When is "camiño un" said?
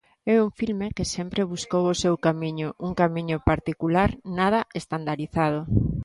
2.25-2.91